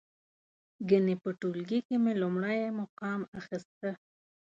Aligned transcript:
ګنې 0.89 1.15
په 1.23 1.29
ټولګي 1.39 1.79
کې 1.87 1.95
مې 2.03 2.13
لومړی 2.21 2.59
مقام 2.79 3.21
اخسته. 3.39 3.89